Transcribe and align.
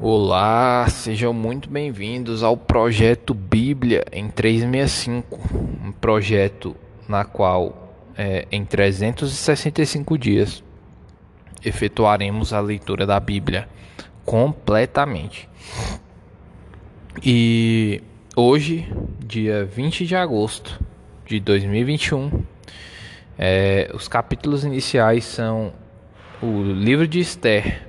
Olá, 0.00 0.86
sejam 0.88 1.32
muito 1.32 1.68
bem-vindos 1.68 2.44
ao 2.44 2.56
projeto 2.56 3.34
Bíblia 3.34 4.04
em 4.12 4.28
365, 4.28 5.40
um 5.84 5.90
projeto 5.90 6.76
na 7.08 7.24
qual 7.24 7.96
é, 8.16 8.46
em 8.52 8.64
365 8.64 10.16
dias 10.16 10.62
efetuaremos 11.64 12.52
a 12.52 12.60
leitura 12.60 13.04
da 13.04 13.18
Bíblia 13.18 13.68
completamente. 14.24 15.48
E 17.20 18.00
hoje, 18.36 18.88
dia 19.18 19.64
20 19.64 20.06
de 20.06 20.14
agosto 20.14 20.80
de 21.26 21.40
2021, 21.40 22.44
é, 23.36 23.90
os 23.92 24.06
capítulos 24.06 24.62
iniciais 24.62 25.24
são 25.24 25.72
o 26.40 26.62
livro 26.62 27.08
de 27.08 27.18
Esther 27.18 27.87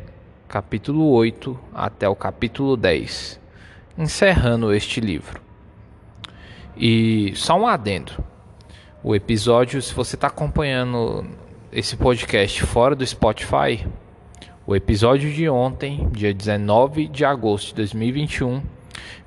capítulo 0.50 1.12
8 1.12 1.58
até 1.72 2.10
o 2.10 2.16
capítulo 2.16 2.76
10, 2.76 3.40
encerrando 3.96 4.74
este 4.74 5.00
livro. 5.00 5.40
E 6.76 7.34
só 7.36 7.56
um 7.56 7.68
adendo: 7.68 8.14
o 9.04 9.16
episódio, 9.16 9.80
se 9.80 9.94
você 9.94 10.16
está 10.16 10.26
acompanhando 10.26 11.24
esse 11.72 11.96
podcast 11.96 12.64
fora 12.64 12.96
do 12.96 13.06
Spotify, 13.06 13.88
o 14.66 14.76
episódio 14.76 15.32
de 15.32 15.48
ontem, 15.48 16.10
dia 16.12 16.34
19 16.34 17.08
de 17.08 17.24
agosto 17.24 17.68
de 17.68 17.76
2021, 17.76 18.64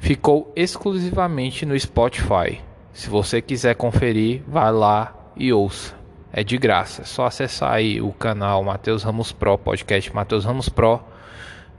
ficou 0.01 0.53
exclusivamente 0.57 1.65
no 1.65 1.79
Spotify. 1.79 2.61
Se 2.93 3.09
você 3.09 3.41
quiser 3.41 3.77
conferir, 3.77 4.43
vá 4.49 4.71
lá 4.71 5.15
e 5.37 5.53
ouça. 5.53 5.95
É 6.33 6.43
de 6.43 6.59
graça, 6.59 7.03
é 7.03 7.05
só 7.05 7.27
acessar 7.27 7.75
aí 7.75 8.01
o 8.01 8.11
canal 8.11 8.65
Matheus 8.65 9.05
Ramos 9.05 9.31
Pro, 9.31 9.57
podcast 9.57 10.13
Matheus 10.13 10.45
Ramos 10.45 10.69
Pro 10.69 11.12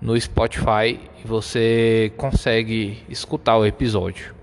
no 0.03 0.20
Spotify 0.20 0.99
e 1.23 1.25
você 1.25 2.11
consegue 2.17 3.02
escutar 3.07 3.57
o 3.57 3.66
episódio. 3.66 4.35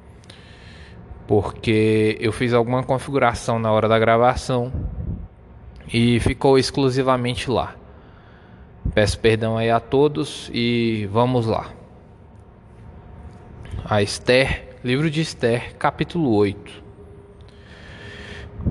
Porque 1.29 2.17
eu 2.19 2.33
fiz 2.33 2.55
alguma 2.55 2.83
configuração 2.83 3.59
na 3.59 3.71
hora 3.71 3.87
da 3.87 3.99
gravação 3.99 4.73
e 5.93 6.19
ficou 6.21 6.59
exclusivamente 6.59 7.51
lá. 7.51 7.77
Peço 8.95 9.19
perdão 9.19 9.59
aí 9.59 9.71
a 9.71 9.79
todos 9.79 10.51
e 10.53 11.07
vamos 11.13 11.45
lá. 11.45 11.71
A 13.85 14.03
Esther, 14.03 14.79
livro 14.83 15.11
de 15.11 15.21
Esther, 15.21 15.77
capítulo 15.77 16.35
8. 16.35 16.83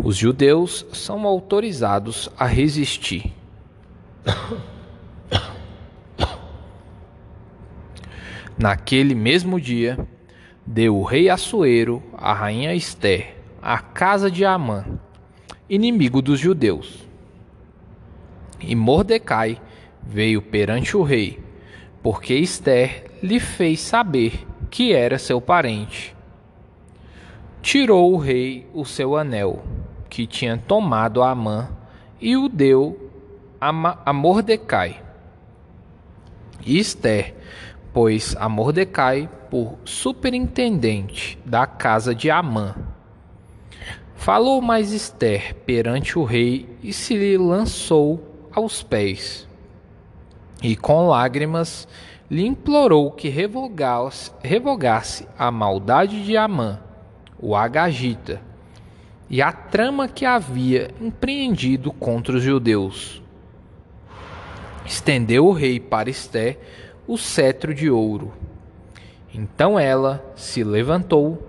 Os 0.04 0.18
judeus 0.18 0.88
são 0.92 1.28
autorizados 1.28 2.30
a 2.38 2.48
resistir. 2.48 3.32
Naquele 8.60 9.16
mesmo 9.16 9.58
dia, 9.58 9.98
deu 10.66 10.98
o 10.98 11.04
rei 11.06 11.30
Assuero, 11.30 12.04
a 12.18 12.34
rainha 12.34 12.76
Esther, 12.76 13.38
a 13.62 13.80
casa 13.80 14.30
de 14.30 14.44
Amã, 14.44 14.84
inimigo 15.70 16.22
dos 16.22 16.38
judeus. 16.38 17.08
E 18.60 18.76
Mordecai 18.76 19.62
veio 20.04 20.42
perante 20.42 20.98
o 20.98 21.04
rei, 21.04 21.40
porque 22.04 22.34
Esther 22.34 23.06
lhe 23.24 23.40
fez 23.40 23.80
saber 23.80 24.46
que 24.70 24.92
era 24.92 25.18
seu 25.18 25.40
parente. 25.40 26.14
Tirou 27.62 28.14
o 28.14 28.18
rei 28.18 28.68
o 28.74 28.84
seu 28.84 29.16
anel, 29.16 29.64
que 30.10 30.28
tinha 30.28 30.58
tomado 30.58 31.24
a 31.24 31.32
Amã, 31.32 31.70
e 32.20 32.36
o 32.36 32.50
deu 32.50 33.10
a 33.62 34.12
Mordecai. 34.12 35.02
E 36.66 36.78
Esther 36.78 37.36
pois 37.94 38.36
a 38.38 38.48
Mordecai 38.48 39.30
por 39.50 39.78
superintendente 39.84 41.40
da 41.46 41.66
casa 41.66 42.14
de 42.14 42.30
Amã. 42.30 42.76
Falou 44.16 44.62
mais 44.62 44.92
Esther 44.92 45.56
perante 45.66 46.20
o 46.20 46.24
rei 46.24 46.68
e 46.84 46.92
se 46.92 47.16
lhe 47.16 47.38
lançou 47.38 48.48
aos 48.52 48.84
pés. 48.84 49.48
E 50.62 50.76
com 50.76 51.08
lágrimas 51.08 51.88
lhe 52.30 52.46
implorou 52.46 53.12
que 53.12 53.30
revogasse, 53.30 54.32
revogasse 54.44 55.28
a 55.38 55.50
maldade 55.50 56.24
de 56.24 56.38
Amã, 56.38 56.80
o 57.40 57.56
Agagita, 57.56 58.42
e 59.30 59.42
a 59.42 59.52
trama 59.52 60.08
que 60.08 60.26
havia 60.26 60.92
empreendido 61.00 61.92
contra 61.92 62.36
os 62.36 62.44
judeus. 62.44 63.22
Estendeu 64.86 65.46
o 65.46 65.54
rei 65.54 65.80
para 65.80 66.10
Esther 66.10 66.60
o 67.10 67.18
cetro 67.18 67.74
de 67.74 67.90
ouro. 67.90 68.32
Então 69.34 69.80
ela 69.80 70.24
se 70.36 70.64
levantou, 70.64 71.44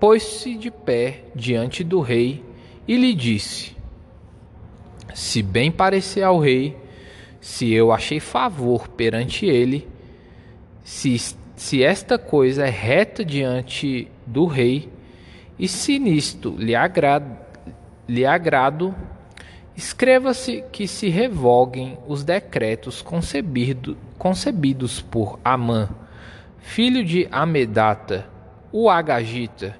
pôs-se 0.00 0.56
de 0.56 0.72
pé 0.72 1.22
diante 1.36 1.84
do 1.84 2.00
rei 2.00 2.44
e 2.86 2.96
lhe 2.96 3.14
disse: 3.14 3.76
Se 5.14 5.40
bem 5.40 5.70
parecer 5.70 6.24
ao 6.24 6.40
rei, 6.40 6.76
se 7.40 7.72
eu 7.72 7.92
achei 7.92 8.18
favor 8.18 8.88
perante 8.88 9.46
ele, 9.46 9.86
se, 10.82 11.16
se 11.54 11.84
esta 11.84 12.18
coisa 12.18 12.66
é 12.66 12.70
reta 12.70 13.24
diante 13.24 14.08
do 14.26 14.46
rei, 14.46 14.88
e 15.56 15.68
se 15.68 15.96
nisto 16.00 16.56
lhe, 16.58 16.74
agrad, 16.74 17.22
lhe 18.08 18.26
agrado, 18.26 18.92
Escreva-se 19.76 20.62
que 20.70 20.86
se 20.86 21.08
revoguem 21.08 21.98
os 22.06 22.22
decretos 22.22 23.02
concebido, 23.02 23.96
concebidos 24.24 25.02
por 25.02 25.38
Amã, 25.44 25.86
filho 26.56 27.04
de 27.04 27.28
Amedata, 27.30 28.26
o 28.72 28.88
Agagita, 28.88 29.76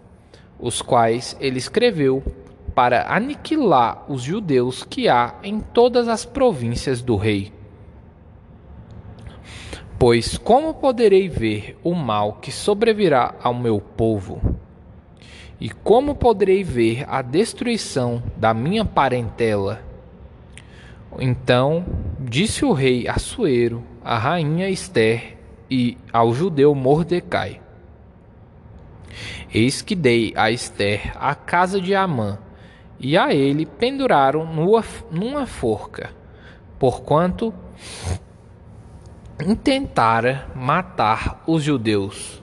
os 0.58 0.82
quais 0.82 1.34
ele 1.40 1.56
escreveu 1.56 2.22
para 2.74 3.10
aniquilar 3.10 4.04
os 4.06 4.20
judeus 4.20 4.84
que 4.84 5.08
há 5.08 5.36
em 5.42 5.60
todas 5.60 6.08
as 6.08 6.26
províncias 6.26 7.00
do 7.00 7.16
rei. 7.16 7.54
Pois 9.98 10.36
como 10.36 10.74
poderei 10.74 11.26
ver 11.26 11.78
o 11.82 11.94
mal 11.94 12.34
que 12.34 12.52
sobrevirá 12.52 13.34
ao 13.42 13.54
meu 13.54 13.80
povo? 13.80 14.42
E 15.58 15.70
como 15.70 16.14
poderei 16.14 16.62
ver 16.62 17.06
a 17.08 17.22
destruição 17.22 18.22
da 18.36 18.52
minha 18.52 18.84
parentela? 18.84 19.82
Então 21.18 21.84
disse 22.18 22.64
o 22.64 22.72
rei 22.72 23.06
Assuero, 23.06 23.84
a 24.04 24.18
rainha 24.18 24.68
Esther 24.68 25.36
e 25.70 25.96
ao 26.12 26.34
judeu 26.34 26.74
Mordecai: 26.74 27.60
Eis 29.52 29.80
que 29.82 29.94
dei 29.94 30.32
a 30.36 30.50
Esther 30.50 31.12
a 31.16 31.34
casa 31.34 31.80
de 31.80 31.94
Amã, 31.94 32.38
e 32.98 33.16
a 33.16 33.34
ele 33.34 33.66
penduraram 33.66 34.44
numa, 34.46 34.84
numa 35.10 35.46
forca, 35.46 36.10
porquanto 36.78 37.54
intentara 39.44 40.46
matar 40.54 41.42
os 41.46 41.62
judeus. 41.62 42.42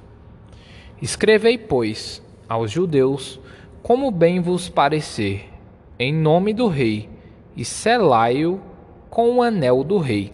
Escrevei, 1.01 1.57
pois, 1.57 2.23
aos 2.47 2.69
judeus 2.69 3.39
como 3.81 4.11
bem 4.11 4.39
vos 4.39 4.69
parecer, 4.69 5.49
em 5.97 6.13
nome 6.13 6.53
do 6.53 6.67
rei, 6.67 7.09
e 7.56 7.66
selai-o 7.66 8.59
com 9.09 9.38
o 9.38 9.41
anel 9.41 9.84
do 9.84 9.97
rei. 9.97 10.31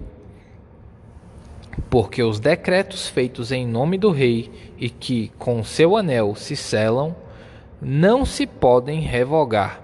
Porque 1.89 2.21
os 2.21 2.39
decretos 2.39 3.07
feitos 3.07 3.51
em 3.51 3.65
nome 3.65 3.97
do 3.97 4.11
rei 4.11 4.51
e 4.77 4.89
que 4.89 5.31
com 5.37 5.63
seu 5.63 5.95
anel 5.95 6.35
se 6.35 6.55
selam, 6.55 7.15
não 7.81 8.25
se 8.25 8.45
podem 8.45 8.99
revogar. 8.99 9.81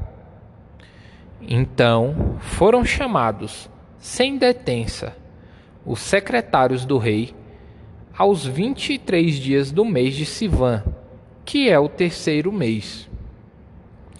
Então 1.41 2.37
foram 2.39 2.83
chamados, 2.83 3.69
sem 3.97 4.37
detença, 4.37 5.15
os 5.85 5.99
secretários 5.99 6.85
do 6.85 6.97
rei, 6.97 7.33
aos 8.17 8.45
vinte 8.45 8.93
e 8.93 8.97
três 8.97 9.35
dias 9.35 9.71
do 9.71 9.83
mês 9.83 10.13
de 10.15 10.25
Sivan, 10.25 10.83
que 11.43 11.69
é 11.69 11.79
o 11.79 11.89
terceiro 11.89 12.51
mês. 12.51 13.09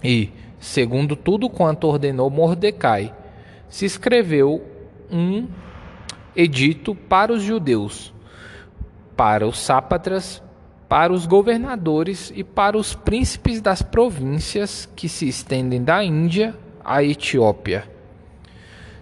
E, 0.02 0.30
segundo 0.64 1.14
tudo 1.14 1.50
quanto 1.50 1.86
ordenou 1.86 2.30
Mordecai, 2.30 3.14
se 3.68 3.84
escreveu 3.84 4.64
um 5.10 5.46
edito 6.34 6.94
para 6.94 7.32
os 7.32 7.42
judeus, 7.42 8.14
para 9.14 9.46
os 9.46 9.58
sápatras, 9.58 10.42
para 10.88 11.12
os 11.12 11.26
governadores 11.26 12.32
e 12.34 12.42
para 12.42 12.78
os 12.78 12.94
príncipes 12.94 13.60
das 13.60 13.82
províncias 13.82 14.88
que 14.96 15.06
se 15.06 15.28
estendem 15.28 15.84
da 15.84 16.02
Índia 16.02 16.56
à 16.82 17.04
Etiópia. 17.04 17.86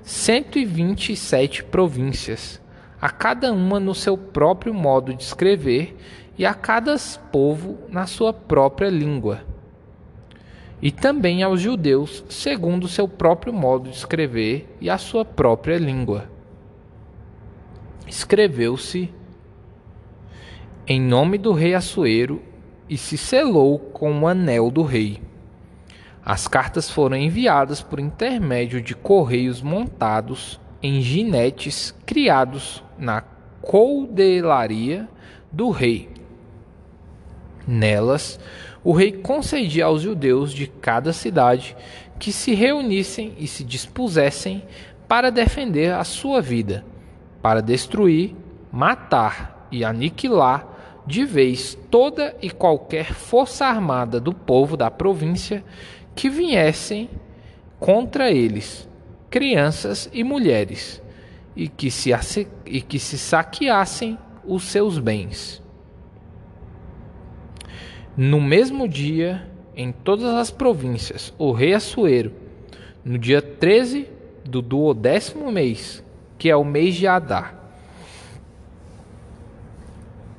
127 0.03 1.63
províncias, 1.63 2.61
a 3.01 3.09
cada 3.09 3.53
uma 3.53 3.79
no 3.79 3.95
seu 3.95 4.19
próprio 4.19 4.75
modo 4.75 5.15
de 5.15 5.23
escrever 5.23 5.97
e 6.37 6.45
a 6.45 6.55
cada 6.55 6.97
povo 7.31 7.79
na 7.89 8.07
sua 8.07 8.33
própria 8.33 8.91
língua. 8.91 9.53
E 10.83 10.91
também 10.91 11.45
aos 11.45 11.61
judeus, 11.61 12.25
segundo 12.29 12.89
seu 12.89 13.07
próprio 13.07 13.53
modo 13.53 13.89
de 13.89 13.97
escrever 13.97 14.69
e 14.81 14.91
a 14.91 14.99
sua 14.99 15.25
própria 15.25 15.79
língua. 15.79 16.29
Escreveu-se 18.07 19.09
em 20.87 21.01
nome 21.01 21.39
do 21.39 21.53
rei 21.53 21.75
Assuero 21.75 22.43
e 22.89 22.99
se 22.99 23.17
selou 23.17 23.79
com 23.79 24.21
o 24.21 24.27
anel 24.27 24.71
do 24.71 24.83
rei. 24.83 25.23
As 26.25 26.49
cartas 26.49 26.91
foram 26.91 27.17
enviadas 27.17 27.81
por 27.81 28.01
intermédio 28.01 28.83
de 28.83 28.95
correios 28.95 29.63
montados 29.63 30.61
em 30.83 31.01
ginetes 31.01 31.95
criados 32.05 32.83
na 32.99 33.23
coldelaria 33.61 35.09
do 35.51 35.71
rei. 35.71 36.11
Nelas, 37.67 38.41
o 38.85 38.93
rei 38.93 39.13
concedia 39.13 39.87
aos 39.87 40.03
judeus 40.03 40.53
de 40.53 40.67
cada 40.67 41.13
cidade 41.13 41.77
que 42.19 42.33
se 42.33 42.55
reunissem 42.55 43.35
e 43.39 43.47
se 43.47 43.63
dispusessem 43.65 44.63
para 45.09 45.31
defender 45.31 45.93
a 45.93 46.05
sua 46.05 46.41
vida, 46.41 46.85
para 47.41 47.61
destruir, 47.61 48.35
matar 48.73 49.69
e 49.71 49.85
aniquilar 49.85 50.69
de 51.07 51.25
vez 51.25 51.77
toda 51.91 52.37
e 52.41 52.51
qualquer 52.51 53.13
força 53.13 53.67
armada 53.67 54.21
do 54.21 54.33
povo 54.33 54.77
da 54.77 54.91
província 54.91 55.65
que 56.15 56.29
viessem 56.29 57.09
contra 57.79 58.31
eles, 58.31 58.89
crianças 59.29 60.09
e 60.13 60.23
mulheres, 60.23 61.03
e 61.57 61.69
que 61.69 61.91
se, 61.91 62.11
e 62.65 62.81
que 62.81 62.99
se 62.99 63.19
saqueassem 63.19 64.19
os 64.45 64.65
seus 64.65 64.99
bens. 64.99 65.62
No 68.17 68.41
mesmo 68.41 68.87
dia, 68.87 69.49
em 69.75 69.91
todas 69.91 70.35
as 70.35 70.51
províncias, 70.51 71.33
o 71.39 71.53
rei 71.53 71.75
Assuero, 71.75 72.33
no 73.05 73.19
dia 73.19 73.41
13 73.41 74.09
do 74.45 74.61
duodécimo 74.61 75.51
mês, 75.51 76.05
que 76.37 76.51
é 76.51 76.57
o 76.57 76.65
mês 76.65 76.95
de 76.95 77.07
Adar, 77.07 77.63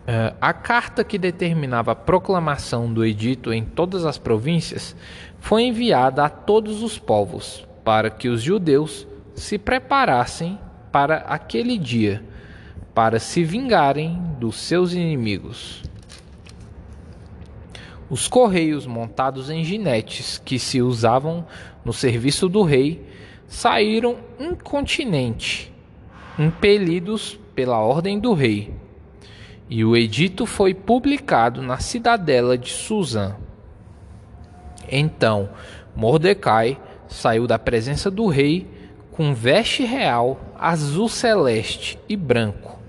Uh, 0.04 0.36
a 0.42 0.52
carta 0.52 1.02
que 1.02 1.18
determinava 1.18 1.94
a 1.94 1.96
proclamação 1.96 2.94
do 2.94 3.06
edito 3.06 3.54
em 3.54 3.64
todas 3.64 4.06
as 4.06 4.18
províncias 4.18 4.94
foi 5.40 5.64
enviada 5.64 6.26
a 6.26 6.30
todos 6.30 6.84
os 6.84 7.00
povos, 7.00 7.66
para 7.86 8.10
que 8.10 8.28
os 8.28 8.42
judeus 8.42 9.08
se 9.34 9.58
preparassem 9.58 10.60
para 10.92 11.20
aquele 11.20 11.78
dia, 11.78 12.22
para 12.94 13.18
se 13.18 13.46
vingarem 13.46 14.22
dos 14.42 14.58
seus 14.58 14.92
inimigos. 14.92 15.82
Os 18.14 18.28
correios 18.28 18.86
montados 18.86 19.50
em 19.50 19.64
ginetes 19.64 20.38
que 20.38 20.60
se 20.60 20.84
usavam 20.84 21.44
no 21.84 21.92
serviço 21.92 22.48
do 22.48 22.62
rei 22.62 23.04
saíram 23.48 24.18
incontinente, 24.40 25.74
impelidos 26.38 27.40
pela 27.56 27.80
ordem 27.80 28.20
do 28.20 28.36
rei 28.36 28.72
e 29.68 29.84
o 29.84 29.98
edito 29.98 30.46
foi 30.46 30.76
publicado 30.76 31.60
na 31.64 31.80
cidadela 31.80 32.56
de 32.56 32.70
Suzã. 32.70 33.36
Então 34.88 35.50
Mordecai 35.96 36.80
saiu 37.08 37.48
da 37.48 37.58
presença 37.58 38.12
do 38.12 38.28
rei 38.28 38.68
com 39.12 39.34
veste 39.34 39.86
real 39.86 40.40
azul 40.56 41.10
celeste 41.10 41.98
e 42.08 42.16
branco, 42.16 42.80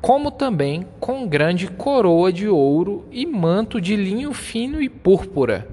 como 0.00 0.30
também 0.30 0.86
com 1.00 1.26
grande 1.26 1.66
coroa 1.66 2.32
de 2.32 2.48
ouro 2.48 3.04
e 3.10 3.26
manto 3.26 3.80
de 3.80 3.96
linho 3.96 4.32
fino 4.32 4.80
e 4.80 4.88
púrpura. 4.88 5.68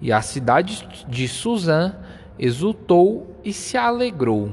E 0.00 0.12
a 0.12 0.22
cidade 0.22 0.86
de 1.08 1.28
Suzã 1.28 1.94
exultou 2.38 3.36
e 3.44 3.52
se 3.52 3.76
alegrou. 3.76 4.50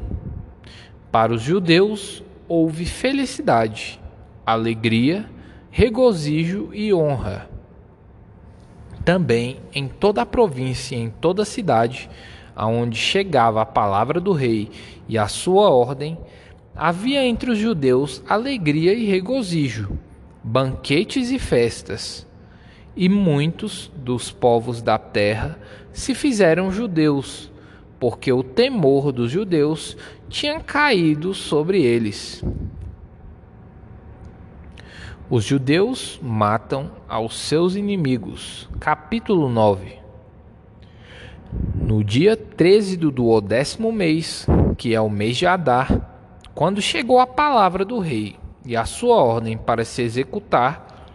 Para 1.12 1.33
os 1.33 1.41
judeus 1.41 2.24
houve 2.47 2.85
felicidade 2.85 4.00
alegria, 4.45 5.25
regozijo 5.71 6.69
e 6.74 6.94
honra. 6.94 7.50
Também 9.06 9.57
em 9.74 9.88
toda 9.88 10.21
a 10.21 10.25
província 10.25 10.95
e 10.95 11.00
em 11.00 11.09
toda 11.09 11.44
a 11.44 11.45
cidade, 11.45 12.09
aonde 12.56 12.97
chegava 12.97 13.62
a 13.62 13.65
palavra 13.65 14.19
do 14.19 14.33
rei 14.33 14.69
e 15.07 15.18
a 15.18 15.27
sua 15.27 15.69
ordem, 15.69 16.18
havia 16.75 17.25
entre 17.25 17.52
os 17.52 17.58
judeus 17.58 18.24
alegria 18.28 18.94
e 18.94 19.06
regozijo, 19.06 19.98
banquetes 20.44 21.30
e 21.31 21.38
festas. 21.38 22.28
E 22.96 23.10
muitos 23.10 23.92
dos 23.96 24.31
povos 24.31 24.81
da 24.81 24.98
terra 24.98 25.58
se 25.92 26.14
fizeram 26.14 26.72
judeus, 26.72 27.52
porque 28.00 28.31
o 28.31 28.44
temor 28.44 29.12
dos 29.12 29.31
judeus 29.31 29.98
tinha 30.30 30.60
caído 30.60 31.34
sobre 31.34 31.81
eles. 31.81 32.44
Os 35.30 35.44
judeus 35.44 36.19
matam 36.22 36.92
aos 37.08 37.40
seus 37.40 37.76
inimigos. 37.76 38.69
Capítulo 38.80 39.50
9. 39.50 39.98
No 41.76 42.04
dia 42.04 42.36
13 42.36 42.98
do 42.98 43.10
duodécimo 43.10 43.92
mês, 43.92 44.46
que 44.78 44.94
é 44.94 45.02
o 45.02 45.10
mês 45.10 45.38
de 45.38 45.48
Adar, 45.48 46.12
quando 46.54 46.82
chegou 46.82 47.20
a 47.20 47.28
palavra 47.28 47.86
do 47.86 48.00
rei 48.00 48.36
e 48.66 48.76
a 48.76 48.84
sua 48.86 49.18
ordem 49.18 49.56
para 49.58 49.86
se 49.86 50.02
executar, 50.02 51.08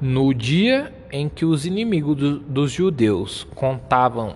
no 0.00 0.32
dia 0.32 0.94
em 1.12 1.28
que 1.28 1.44
os 1.44 1.66
inimigos 1.66 2.16
do, 2.16 2.38
dos 2.38 2.72
judeus 2.72 3.46
contavam 3.54 4.34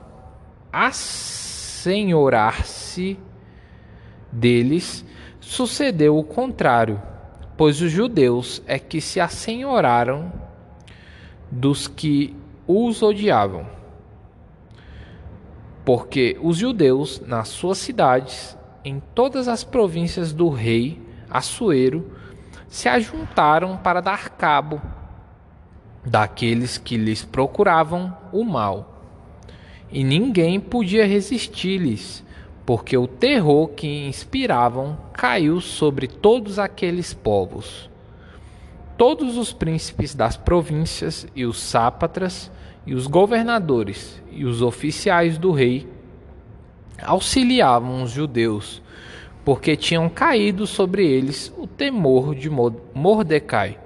assenhorar-se 0.72 3.16
deles, 4.30 5.04
sucedeu 5.40 6.18
o 6.18 6.24
contrário 6.24 7.00
pois 7.56 7.80
os 7.80 7.90
judeus 7.90 8.62
é 8.66 8.78
que 8.78 9.00
se 9.00 9.20
assenhoraram 9.20 10.32
dos 11.50 11.86
que 11.86 12.36
os 12.66 13.02
odiavam. 13.02 13.66
Porque 15.84 16.38
os 16.42 16.56
judeus, 16.56 17.20
nas 17.20 17.48
suas 17.48 17.78
cidades, 17.78 18.56
em 18.84 19.00
todas 19.14 19.48
as 19.48 19.64
províncias 19.64 20.32
do 20.32 20.48
rei 20.50 21.00
Assuero, 21.30 22.12
se 22.68 22.88
ajuntaram 22.88 23.76
para 23.76 24.00
dar 24.00 24.30
cabo 24.30 24.80
daqueles 26.04 26.76
que 26.76 26.96
lhes 26.96 27.24
procuravam 27.24 28.16
o 28.32 28.44
mal. 28.44 29.02
E 29.90 30.04
ninguém 30.04 30.60
podia 30.60 31.06
resistir-lhes, 31.06 32.24
porque 32.66 32.96
o 32.96 33.06
terror 33.06 33.68
que 33.68 34.06
inspiravam 34.06 34.98
caiu 35.12 35.60
sobre 35.60 36.06
todos 36.06 36.58
aqueles 36.58 37.14
povos. 37.14 37.88
Todos 38.98 39.36
os 39.36 39.52
príncipes 39.52 40.14
das 40.14 40.36
províncias 40.36 41.26
e 41.34 41.44
os 41.44 41.60
sápatras 41.60 42.50
e 42.86 42.94
os 42.94 43.06
governadores 43.06 44.22
e 44.30 44.44
os 44.44 44.62
oficiais 44.62 45.38
do 45.38 45.52
rei 45.52 45.88
auxiliavam 47.02 48.02
os 48.02 48.10
judeus, 48.10 48.82
porque 49.44 49.76
tinham 49.76 50.08
caído 50.08 50.66
sobre 50.66 51.06
eles 51.06 51.52
o 51.56 51.66
temor 51.66 52.34
de 52.34 52.50
Mordecai. 52.50 53.78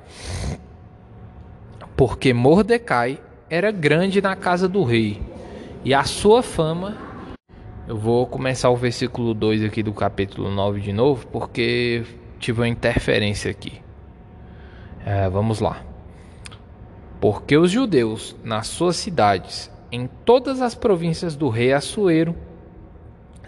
Porque 1.96 2.32
Mordecai 2.32 3.18
era 3.50 3.70
grande 3.70 4.20
na 4.20 4.36
casa 4.36 4.68
do 4.68 4.84
rei, 4.84 5.20
e 5.84 5.94
a 5.94 6.04
sua 6.04 6.42
fama 6.42 6.96
eu 7.88 7.96
vou 7.96 8.26
começar 8.26 8.68
o 8.68 8.76
versículo 8.76 9.32
2 9.32 9.64
aqui 9.64 9.82
do 9.82 9.94
capítulo 9.94 10.50
9 10.50 10.78
de 10.78 10.92
novo, 10.92 11.26
porque 11.28 12.04
tive 12.38 12.60
uma 12.60 12.68
interferência 12.68 13.50
aqui. 13.50 13.80
É, 15.06 15.26
vamos 15.30 15.58
lá. 15.58 15.82
Porque 17.18 17.56
os 17.56 17.70
judeus, 17.70 18.36
nas 18.44 18.66
suas 18.66 18.96
cidades, 18.96 19.70
em 19.90 20.06
todas 20.06 20.60
as 20.60 20.74
províncias 20.74 21.34
do 21.34 21.48
rei 21.48 21.72
Assuero, 21.72 22.36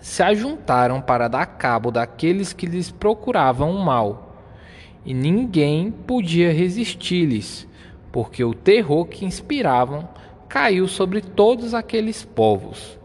se 0.01 0.23
ajuntaram 0.23 1.01
para 1.01 1.29
dar 1.29 1.47
cabo 1.47 1.91
daqueles 1.91 2.53
que 2.53 2.67
lhes 2.67 2.91
procuravam 2.91 3.71
o 3.71 3.85
mal, 3.85 4.43
e 5.05 5.15
ninguém 5.15 5.91
podia 5.91 6.53
resistir-lhes, 6.53 7.69
porque 8.11 8.43
o 8.43 8.55
terror 8.55 9.07
que 9.07 9.25
inspiravam 9.25 10.09
caiu 10.49 10.89
sobre 10.89 11.21
todos 11.21 11.75
aqueles 11.75 12.25
povos 12.25 13.01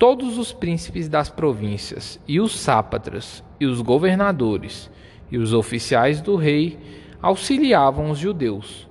todos 0.00 0.38
os 0.38 0.50
príncipes 0.50 1.10
das 1.10 1.28
províncias, 1.28 2.18
e 2.26 2.40
os 2.40 2.58
sápatras, 2.58 3.44
e 3.60 3.66
os 3.66 3.82
governadores, 3.82 4.90
e 5.30 5.36
os 5.36 5.52
oficiais 5.52 6.22
do 6.22 6.36
rei 6.36 6.78
auxiliavam 7.20 8.10
os 8.10 8.18
judeus, 8.18 8.88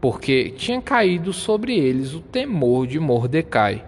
porque 0.00 0.48
tinha 0.56 0.80
caído 0.80 1.30
sobre 1.30 1.76
eles 1.76 2.14
o 2.14 2.20
temor 2.20 2.86
de 2.86 2.98
Mordecai. 2.98 3.84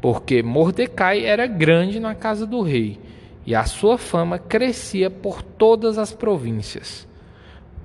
Porque 0.00 0.42
Mordecai 0.42 1.24
era 1.24 1.46
grande 1.46 2.00
na 2.00 2.14
casa 2.14 2.46
do 2.46 2.62
rei, 2.62 2.98
e 3.46 3.54
a 3.54 3.64
sua 3.64 3.98
fama 3.98 4.38
crescia 4.38 5.10
por 5.10 5.42
todas 5.42 5.98
as 5.98 6.12
províncias, 6.12 7.06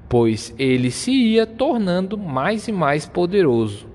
pois 0.08 0.54
ele 0.58 0.92
se 0.92 1.12
ia 1.12 1.46
tornando 1.46 2.18
mais 2.18 2.68
e 2.68 2.72
mais 2.72 3.06
poderoso. 3.06 3.88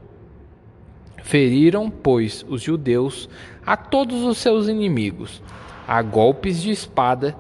Feriram, 1.23 1.91
pois, 1.91 2.45
os 2.49 2.63
judeus 2.63 3.29
a 3.65 3.77
todos 3.77 4.23
os 4.25 4.39
seus 4.39 4.69
inimigos, 4.69 5.43
a 5.87 6.03
golpes 6.03 6.61
de 6.61 6.71
espada, 6.71 7.37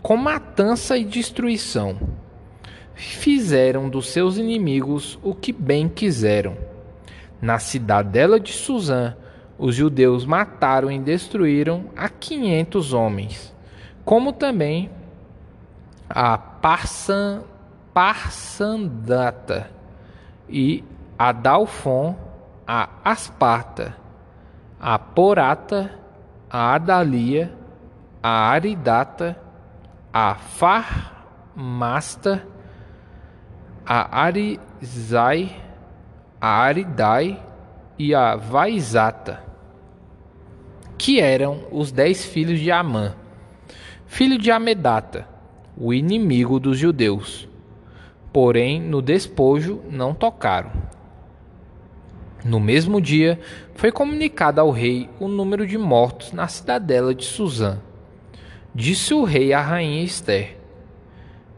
com 0.00 0.16
matança 0.16 0.96
e 0.96 1.04
destruição. 1.04 1.96
fizeram 2.94 3.88
dos 3.88 4.06
seus 4.08 4.36
inimigos 4.36 5.18
o 5.22 5.34
que 5.34 5.52
bem 5.52 5.88
quiseram. 5.88 6.56
Na 7.40 7.58
cidadela 7.58 8.38
de 8.38 8.52
Suzã, 8.52 9.16
os 9.62 9.76
judeus 9.76 10.26
mataram 10.26 10.90
e 10.90 10.98
destruíram 10.98 11.84
a 11.96 12.08
quinhentos 12.08 12.92
homens, 12.92 13.54
como 14.04 14.32
também 14.32 14.90
a 16.10 16.36
Parsan, 16.36 17.44
Parsandata 17.94 19.70
e 20.48 20.82
a 21.16 21.30
Dalfon, 21.30 22.16
a 22.66 22.88
Asparta, 23.04 23.96
a 24.80 24.98
Porata, 24.98 25.96
a 26.50 26.74
Adalia, 26.74 27.54
a 28.20 28.48
Aridata, 28.50 29.38
a 30.12 30.34
Farmasta, 30.34 31.24
a 33.86 34.22
Arizai, 34.22 35.56
a 36.40 36.48
Aridai 36.48 37.40
e 37.96 38.12
a 38.12 38.34
Vaizata, 38.34 39.51
que 41.02 41.18
eram 41.18 41.64
os 41.72 41.90
dez 41.90 42.24
filhos 42.24 42.60
de 42.60 42.70
Amã, 42.70 43.16
filho 44.06 44.38
de 44.38 44.52
Amedata, 44.52 45.26
o 45.76 45.92
inimigo 45.92 46.60
dos 46.60 46.78
judeus. 46.78 47.48
Porém, 48.32 48.80
no 48.80 49.02
despojo 49.02 49.82
não 49.90 50.14
tocaram. 50.14 50.70
No 52.44 52.60
mesmo 52.60 53.00
dia, 53.00 53.40
foi 53.74 53.90
comunicado 53.90 54.60
ao 54.60 54.70
rei 54.70 55.10
o 55.18 55.26
número 55.26 55.66
de 55.66 55.76
mortos 55.76 56.30
na 56.30 56.46
cidadela 56.46 57.12
de 57.12 57.24
Suzã. 57.24 57.80
Disse 58.72 59.12
o 59.12 59.24
rei 59.24 59.52
à 59.52 59.60
rainha 59.60 60.04
Esther: 60.04 60.56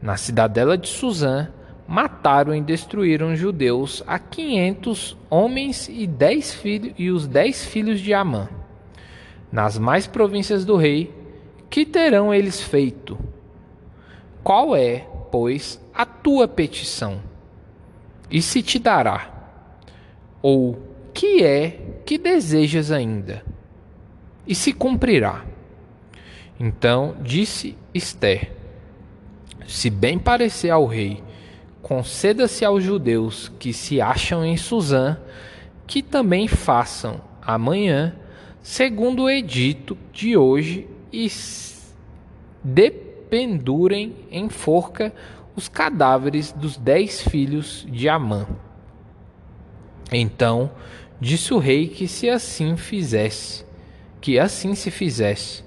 Na 0.01 0.17
cidadela 0.17 0.75
de 0.75 0.87
Suzã, 0.87 1.49
mataram 1.87 2.55
e 2.55 2.61
destruíram 2.61 3.35
judeus 3.35 4.01
a 4.07 4.17
quinhentos 4.17 5.15
homens 5.29 5.87
e 5.87 6.07
dez 6.07 6.51
filhos 6.51 6.93
e 6.97 7.11
os 7.11 7.27
dez 7.27 7.63
filhos 7.63 7.99
de 7.99 8.11
Amã. 8.11 8.49
Nas 9.51 9.77
mais 9.77 10.07
províncias 10.07 10.65
do 10.65 10.75
rei, 10.75 11.13
que 11.69 11.85
terão 11.85 12.33
eles 12.33 12.61
feito? 12.61 13.17
Qual 14.43 14.75
é, 14.75 15.07
pois, 15.31 15.79
a 15.93 16.05
tua 16.05 16.47
petição? 16.47 17.19
E 18.29 18.41
se 18.41 18.61
te 18.61 18.79
dará? 18.79 19.31
Ou 20.41 20.79
que 21.13 21.43
é 21.43 21.79
que 22.05 22.17
desejas 22.17 22.91
ainda? 22.91 23.43
E 24.45 24.53
se 24.53 24.73
cumprirá? 24.73 25.43
Então 26.59 27.15
disse 27.21 27.75
Esther: 27.93 28.51
Se 29.65 29.89
bem 29.89 30.19
parecer 30.19 30.69
ao 30.69 30.85
rei, 30.85 31.23
conceda-se 31.81 32.63
aos 32.63 32.83
judeus 32.83 33.51
que 33.59 33.73
se 33.73 33.99
acham 33.99 34.45
em 34.45 34.57
Suzã 34.57 35.17
que 35.87 36.01
também 36.01 36.47
façam 36.47 37.21
amanhã, 37.41 38.15
segundo 38.65 39.25
o 39.25 39.29
edito 39.29 39.95
de 40.11 40.35
hoje, 40.35 40.87
e 41.13 41.31
dependurem 42.63 44.15
em 44.31 44.49
forca 44.49 45.13
os 45.55 45.69
cadáveres 45.69 46.51
dos 46.51 46.75
dez 46.75 47.21
filhos 47.21 47.85
de 47.87 48.09
Amã. 48.09 48.47
Então 50.11 50.71
disse 51.21 51.53
o 51.53 51.59
rei 51.59 51.87
que 51.87 52.07
se 52.07 52.27
assim 52.27 52.75
fizesse, 52.75 53.63
que 54.19 54.39
assim 54.39 54.73
se 54.73 54.89
fizesse. 54.89 55.63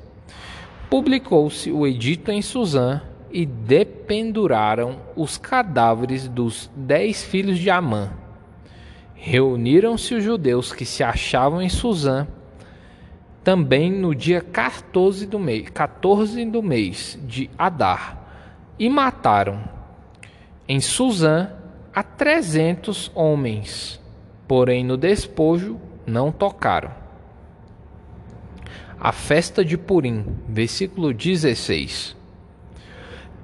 Publicou-se 0.90 1.70
o 1.70 1.86
edito 1.86 2.32
em 2.32 2.42
Suzã 2.42 3.00
e 3.30 3.46
dependuraram 3.46 4.98
os 5.14 5.38
cadáveres 5.38 6.26
dos 6.26 6.68
dez 6.74 7.22
filhos 7.22 7.60
de 7.60 7.70
Amã. 7.70 8.10
Reuniram-se 9.14 10.16
os 10.16 10.24
judeus 10.24 10.72
que 10.72 10.84
se 10.84 11.04
achavam 11.04 11.62
em 11.62 11.68
Suzã 11.68 12.26
também 13.48 13.90
no 13.90 14.14
dia 14.14 14.42
14 14.42 15.24
do 15.24 15.38
mês, 15.38 15.70
14 15.70 16.44
do 16.44 16.62
mês 16.62 17.18
de 17.22 17.48
Adar 17.56 18.74
e 18.78 18.90
mataram 18.90 19.64
em 20.68 20.82
Suzã 20.82 21.52
a 21.94 22.02
trezentos 22.02 23.10
homens 23.14 23.98
porém 24.46 24.84
no 24.84 24.98
despojo 24.98 25.80
não 26.06 26.30
tocaram. 26.30 26.90
A 29.00 29.12
festa 29.12 29.64
de 29.64 29.78
Purim, 29.78 30.26
versículo 30.46 31.14
16. 31.14 32.14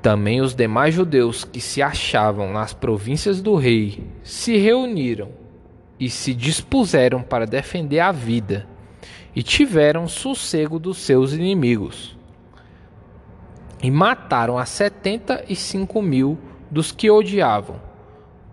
Também 0.02 0.42
os 0.42 0.54
demais 0.54 0.94
judeus 0.94 1.44
que 1.44 1.62
se 1.62 1.80
achavam 1.80 2.52
nas 2.52 2.74
províncias 2.74 3.40
do 3.40 3.56
rei 3.56 4.06
se 4.22 4.58
reuniram 4.58 5.30
e 5.98 6.10
se 6.10 6.34
dispuseram 6.34 7.22
para 7.22 7.46
defender 7.46 8.00
a 8.00 8.12
vida 8.12 8.73
e 9.34 9.42
tiveram 9.42 10.06
sossego 10.06 10.78
dos 10.78 10.98
seus 10.98 11.32
inimigos. 11.32 12.16
E 13.82 13.90
mataram 13.90 14.56
a 14.56 14.64
setenta 14.64 15.44
e 15.48 15.56
cinco 15.56 16.00
mil 16.00 16.38
dos 16.70 16.92
que 16.92 17.10
odiavam, 17.10 17.80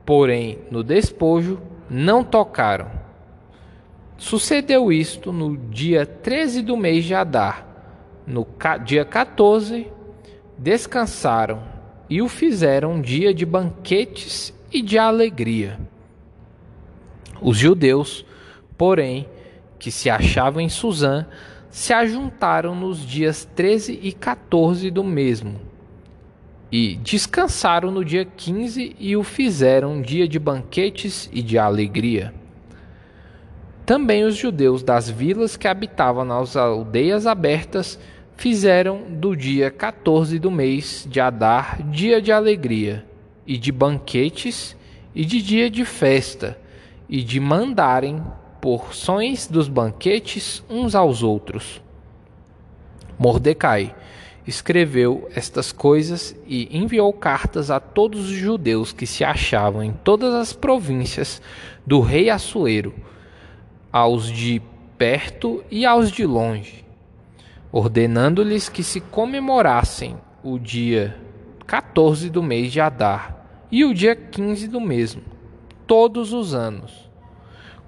porém 0.06 0.60
no 0.70 0.84
despojo 0.84 1.62
não 1.90 2.24
tocaram. 2.24 2.90
Sucedeu 4.18 4.92
isto 4.92 5.32
no 5.34 5.58
dia 5.58 6.06
13 6.06 6.62
do 6.62 6.78
mês 6.78 7.06
de 7.06 7.16
Adar. 7.16 7.68
No 8.28 8.46
dia 8.86 9.04
14, 9.04 9.88
descansaram 10.58 11.64
e 12.08 12.22
o 12.22 12.28
fizeram 12.28 13.02
dia 13.02 13.34
de 13.34 13.46
banquetes 13.46 14.54
e 14.72 14.82
de 14.82 14.98
alegria. 14.98 15.80
Os 17.42 17.58
judeus, 17.58 18.24
porém, 18.78 19.28
que 19.82 19.90
se 19.90 20.12
achavam 20.12 20.62
em 20.62 20.70
Suzã, 20.70 21.26
se 21.72 21.92
ajuntaram 21.92 22.76
nos 22.76 23.04
dias 23.04 23.50
13 23.56 24.00
e 24.00 24.12
14 24.12 24.92
do 24.92 25.04
mesmo 25.04 25.60
e 26.72 26.98
descansaram 26.98 27.90
no 27.90 28.06
dia 28.06 28.24
15 28.24 28.96
e 29.00 29.18
o 29.18 29.24
fizeram 29.24 30.00
dia 30.00 30.28
de 30.28 30.38
banquetes 30.38 31.28
e 31.34 31.42
de 31.42 31.58
alegria. 31.58 32.32
Também 33.84 34.24
os 34.24 34.36
judeus 34.36 34.84
das 34.84 35.10
vilas 35.10 35.58
que 35.58 35.68
habitavam 35.68 36.24
nas 36.24 36.56
aldeias 36.56 37.26
abertas 37.26 38.00
fizeram 38.38 39.02
do 39.10 39.36
dia 39.36 39.72
14 39.72 40.38
do 40.38 40.52
mês 40.52 41.08
de 41.10 41.20
Adar 41.20 41.82
dia 41.90 42.22
de 42.22 42.32
alegria, 42.32 43.04
e 43.48 43.58
de 43.58 43.72
banquetes, 43.72 44.78
e 45.16 45.26
de 45.26 45.42
dia 45.42 45.72
de 45.72 45.84
festa, 45.84 46.58
e 47.10 47.24
de 47.24 47.40
mandarem 47.40 48.24
porções 48.62 49.48
dos 49.48 49.68
banquetes 49.68 50.64
uns 50.70 50.94
aos 50.94 51.24
outros. 51.24 51.82
Mordecai 53.18 53.96
escreveu 54.48 55.30
estas 55.36 55.72
coisas 55.72 56.36
e 56.48 56.76
enviou 56.76 57.12
cartas 57.12 57.70
a 57.70 57.80
todos 57.80 58.30
os 58.30 58.36
judeus 58.36 58.94
que 58.94 59.06
se 59.06 59.24
achavam 59.24 59.84
em 59.84 59.92
todas 59.92 60.34
as 60.34 60.54
províncias 60.54 61.42
do 61.86 62.00
rei 62.00 62.30
Assuero, 62.30 62.94
aos 63.92 64.32
de 64.32 64.62
perto 64.98 65.64
e 65.70 65.86
aos 65.86 66.12
de 66.12 66.26
longe, 66.26 66.86
ordenando-lhes 67.72 68.70
que 68.70 68.84
se 68.84 69.02
comemorassem 69.02 70.16
o 70.44 70.58
dia 70.58 71.18
14 71.68 72.30
do 72.30 72.42
mês 72.42 72.72
de 72.72 72.80
Adar 72.80 73.46
e 73.72 73.86
o 73.86 73.94
dia 73.94 74.16
15 74.16 74.68
do 74.68 74.82
mesmo, 74.82 75.22
todos 75.86 76.34
os 76.34 76.54
anos, 76.54 77.11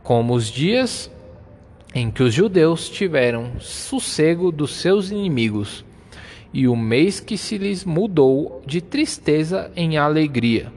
como 0.03 0.36
os 0.36 0.48
dias 0.48 1.10
em 1.95 2.12
que 2.12 2.22
os 2.22 2.33
judeus 2.33 2.89
tiveram 2.89 3.60
sossego 3.60 4.51
dos 4.51 4.75
seus 4.75 5.10
inimigos 5.10 5.86
e 6.53 6.67
o 6.67 6.75
mês 6.75 7.19
que 7.19 7.38
se 7.38 7.57
lhes 7.57 7.83
mudou 7.83 8.62
de 8.65 8.79
tristeza 8.79 9.72
em 9.75 9.98
alegria, 9.98 10.72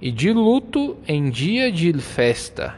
e 0.00 0.12
de 0.12 0.32
luto 0.32 0.98
em 1.08 1.30
dia 1.30 1.72
de 1.72 1.90
festa, 1.94 2.74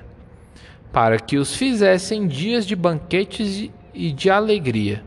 para 0.93 1.19
que 1.19 1.37
os 1.37 1.57
fizessem 1.57 2.29
dias 2.29 2.65
de 2.65 2.77
banquetes 2.77 3.69
e 3.93 4.13
de 4.13 4.31
alegria, 4.31 5.03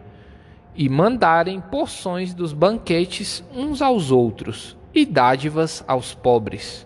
e 0.75 0.89
mandarem 0.89 1.61
porções 1.61 2.33
dos 2.33 2.51
banquetes 2.51 3.41
uns 3.55 3.81
aos 3.81 4.11
outros, 4.11 4.75
e 4.93 5.05
dádivas 5.05 5.83
aos 5.87 6.13
pobres. 6.13 6.85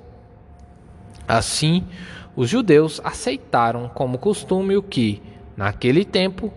Assim, 1.28 1.84
os 2.38 2.50
judeus 2.50 3.02
aceitaram 3.04 3.90
como 3.94 4.18
costume 4.18 4.78
o 4.78 4.82
que, 4.82 5.22
naquele 5.58 6.06
tempo, 6.06 6.54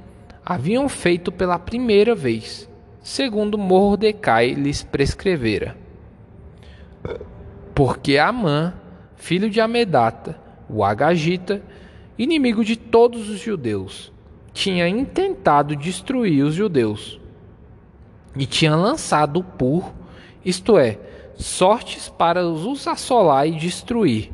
haviam 0.46 0.88
feito 0.88 1.32
pela 1.32 1.58
primeira 1.58 2.14
vez 2.14 2.70
segundo 3.02 3.56
Mordecai 3.56 4.52
lhes 4.52 4.82
prescrevera. 4.82 5.76
Porque 7.74 8.18
Amã, 8.18 8.74
filho 9.16 9.48
de 9.48 9.60
Amedata, 9.60 10.38
o 10.68 10.84
Agagita, 10.84 11.62
inimigo 12.18 12.64
de 12.64 12.76
todos 12.76 13.28
os 13.28 13.40
judeus, 13.40 14.12
tinha 14.52 14.88
intentado 14.88 15.74
destruir 15.74 16.44
os 16.44 16.54
judeus 16.54 17.18
e 18.36 18.46
tinha 18.46 18.76
lançado 18.76 19.42
pur, 19.42 19.92
isto 20.44 20.78
é, 20.78 20.98
sortes 21.36 22.08
para 22.08 22.46
os 22.46 22.86
assolar 22.86 23.46
e 23.48 23.56
destruir. 23.56 24.30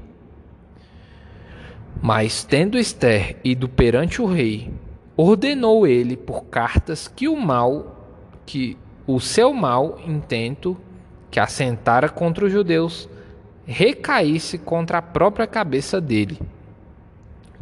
Mas, 2.00 2.44
tendo 2.44 2.78
Esther 2.78 3.36
ido 3.42 3.68
perante 3.68 4.20
o 4.20 4.26
rei, 4.26 4.70
ordenou 5.16 5.86
ele 5.86 6.16
por 6.16 6.44
cartas 6.44 7.08
que 7.08 7.26
o 7.26 7.36
mal, 7.36 8.06
que 8.44 8.76
o 9.06 9.18
seu 9.18 9.52
mal 9.52 9.98
intento, 10.06 10.76
que 11.30 11.40
assentara 11.40 12.08
contra 12.08 12.44
os 12.44 12.52
judeus, 12.52 13.08
recaísse 13.66 14.58
contra 14.58 14.98
a 14.98 15.02
própria 15.02 15.46
cabeça 15.46 16.00
dele, 16.00 16.38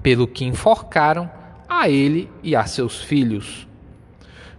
pelo 0.03 0.27
que 0.27 0.45
enforcaram 0.45 1.31
a 1.69 1.89
ele 1.89 2.31
e 2.43 2.55
a 2.55 2.67
seus 2.67 3.03
filhos. 3.03 3.67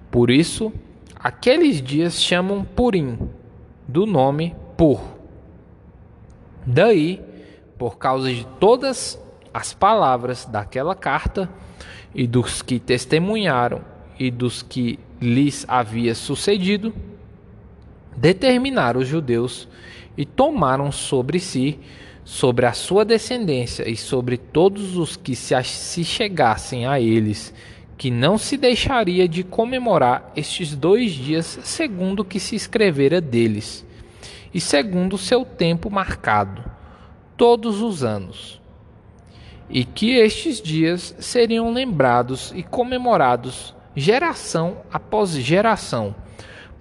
Por 0.09 0.31
isso, 0.31 0.71
aqueles 1.19 1.81
dias 1.81 2.19
chamam 2.21 2.63
Purim, 2.63 3.29
do 3.87 4.05
nome 4.05 4.55
Pur. 4.75 5.01
Daí, 6.65 7.21
por 7.77 7.97
causa 7.97 8.33
de 8.33 8.45
todas 8.59 9.21
as 9.55 9.73
palavras 9.73 10.43
daquela 10.43 10.93
carta 10.93 11.49
e 12.13 12.27
dos 12.27 12.61
que 12.61 12.77
testemunharam 12.77 13.79
e 14.19 14.29
dos 14.29 14.61
que 14.61 14.99
lhes 15.21 15.63
havia 15.65 16.13
sucedido, 16.13 16.93
determinaram 18.17 18.99
os 18.99 19.07
judeus 19.07 19.65
e 20.17 20.25
tomaram 20.25 20.91
sobre 20.91 21.39
si, 21.39 21.79
sobre 22.25 22.65
a 22.65 22.73
sua 22.73 23.05
descendência 23.05 23.89
e 23.89 23.95
sobre 23.95 24.35
todos 24.35 24.97
os 24.97 25.15
que 25.15 25.33
se 25.33 26.03
chegassem 26.03 26.85
a 26.85 26.99
eles, 26.99 27.53
que 27.97 28.11
não 28.11 28.37
se 28.37 28.57
deixaria 28.57 29.25
de 29.25 29.41
comemorar 29.41 30.33
estes 30.35 30.75
dois 30.75 31.13
dias 31.13 31.59
segundo 31.63 32.19
o 32.19 32.25
que 32.25 32.41
se 32.41 32.57
escrevera 32.57 33.21
deles, 33.21 33.85
e 34.53 34.59
segundo 34.59 35.17
seu 35.17 35.45
tempo 35.45 35.89
marcado, 35.89 36.61
todos 37.37 37.81
os 37.81 38.03
anos. 38.03 38.64
E 39.69 39.83
que 39.83 40.13
estes 40.15 40.61
dias 40.61 41.15
seriam 41.19 41.73
lembrados 41.73 42.53
e 42.55 42.61
comemorados 42.61 43.73
geração 43.95 44.77
após 44.91 45.31
geração, 45.31 46.13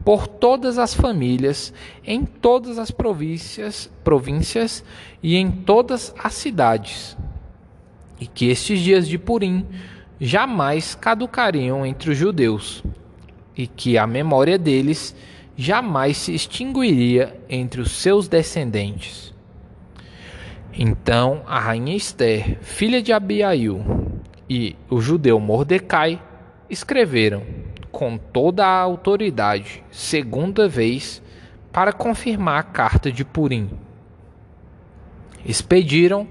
por 0.04 0.26
todas 0.26 0.78
as 0.78 0.92
famílias, 0.92 1.72
em 2.04 2.24
todas 2.24 2.78
as 2.78 2.90
províncias, 2.90 3.90
províncias 4.02 4.84
e 5.22 5.36
em 5.36 5.50
todas 5.50 6.14
as 6.22 6.34
cidades. 6.34 7.16
E 8.20 8.26
que 8.26 8.46
estes 8.46 8.80
dias 8.80 9.08
de 9.08 9.18
Purim 9.18 9.66
jamais 10.20 10.94
caducariam 10.94 11.86
entre 11.86 12.10
os 12.10 12.18
judeus, 12.18 12.82
e 13.56 13.66
que 13.66 13.96
a 13.96 14.06
memória 14.06 14.58
deles 14.58 15.14
jamais 15.56 16.16
se 16.16 16.34
extinguiria 16.34 17.38
entre 17.48 17.80
os 17.80 17.92
seus 17.92 18.28
descendentes. 18.28 19.33
Então 20.76 21.42
a 21.46 21.60
rainha 21.60 21.96
Esther, 21.96 22.58
filha 22.60 23.00
de 23.00 23.12
Abiail, 23.12 23.84
e 24.48 24.76
o 24.90 25.00
judeu 25.00 25.38
Mordecai 25.38 26.20
escreveram 26.68 27.42
com 27.92 28.18
toda 28.18 28.66
a 28.66 28.80
autoridade, 28.80 29.84
segunda 29.90 30.68
vez, 30.68 31.22
para 31.72 31.92
confirmar 31.92 32.58
a 32.58 32.62
carta 32.62 33.10
de 33.10 33.24
Purim. 33.24 33.70
Expediram 35.44 36.26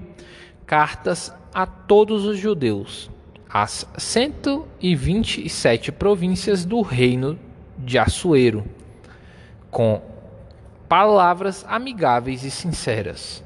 cartas 0.66 1.32
a 1.52 1.66
todos 1.66 2.24
os 2.24 2.38
judeus, 2.38 3.10
as 3.48 3.86
127 3.96 5.92
províncias 5.92 6.64
do 6.64 6.80
reino 6.82 7.38
de 7.78 7.98
Assuero, 7.98 8.64
com 9.70 10.02
palavras 10.88 11.64
amigáveis 11.68 12.42
e 12.44 12.50
sinceras, 12.50 13.43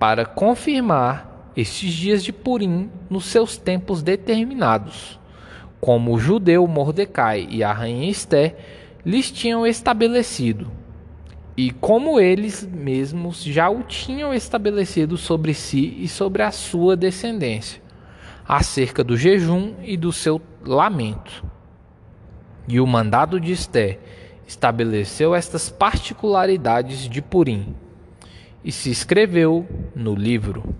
para 0.00 0.24
confirmar 0.24 1.52
estes 1.54 1.92
dias 1.92 2.24
de 2.24 2.32
Purim 2.32 2.90
nos 3.10 3.26
seus 3.26 3.58
tempos 3.58 4.02
determinados, 4.02 5.20
como 5.78 6.14
o 6.14 6.18
judeu 6.18 6.66
Mordecai 6.66 7.46
e 7.50 7.62
a 7.62 7.70
rainha 7.70 8.10
Esté 8.10 8.56
lhes 9.04 9.30
tinham 9.30 9.66
estabelecido, 9.66 10.72
e 11.54 11.70
como 11.70 12.18
eles 12.18 12.66
mesmos 12.66 13.44
já 13.44 13.68
o 13.68 13.82
tinham 13.82 14.32
estabelecido 14.32 15.18
sobre 15.18 15.52
si 15.52 15.98
e 16.00 16.08
sobre 16.08 16.42
a 16.42 16.50
sua 16.50 16.96
descendência 16.96 17.82
acerca 18.48 19.04
do 19.04 19.18
jejum 19.18 19.74
e 19.82 19.98
do 19.98 20.12
seu 20.12 20.40
lamento. 20.64 21.44
E 22.66 22.80
o 22.80 22.86
mandado 22.86 23.38
de 23.38 23.52
Esté 23.52 24.00
estabeleceu 24.46 25.34
estas 25.34 25.68
particularidades 25.68 27.06
de 27.06 27.20
Purim 27.20 27.74
e 28.64 28.70
se 28.72 28.90
escreveu 28.90 29.66
no 29.94 30.14
livro. 30.14 30.74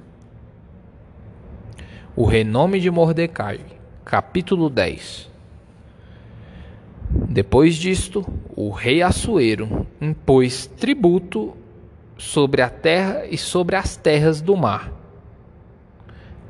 O 2.14 2.24
renome 2.24 2.80
de 2.80 2.90
Mordecai, 2.90 3.60
capítulo 4.04 4.68
10. 4.68 5.30
Depois 7.28 7.76
disto, 7.76 8.24
o 8.54 8.70
rei 8.70 9.02
Assuero 9.02 9.86
impôs 10.00 10.66
tributo 10.66 11.56
sobre 12.16 12.62
a 12.62 12.68
terra 12.68 13.26
e 13.26 13.38
sobre 13.38 13.76
as 13.76 13.96
terras 13.96 14.40
do 14.40 14.56
mar 14.56 15.00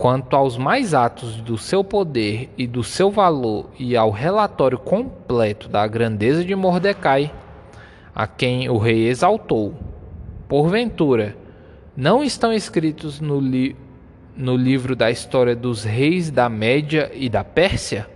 Quanto 0.00 0.34
aos 0.34 0.56
mais 0.56 0.94
atos 0.94 1.42
do 1.42 1.58
seu 1.58 1.84
poder 1.84 2.48
e 2.56 2.66
do 2.66 2.82
seu 2.82 3.10
valor, 3.10 3.66
e 3.78 3.94
ao 3.94 4.10
relatório 4.10 4.78
completo 4.78 5.68
da 5.68 5.86
grandeza 5.86 6.42
de 6.42 6.54
Mordecai, 6.54 7.30
a 8.14 8.26
quem 8.26 8.66
o 8.70 8.78
rei 8.78 9.08
exaltou, 9.08 9.74
porventura, 10.50 11.36
não 11.96 12.24
estão 12.24 12.52
escritos 12.52 13.20
no, 13.20 13.38
li 13.38 13.76
no 14.36 14.56
livro 14.56 14.96
da 14.96 15.08
história 15.08 15.54
dos 15.54 15.84
reis 15.84 16.28
da 16.28 16.48
Média 16.48 17.08
e 17.14 17.28
da 17.28 17.44
Pérsia? 17.44 18.10